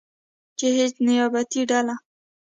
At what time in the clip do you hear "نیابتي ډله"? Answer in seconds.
1.07-1.95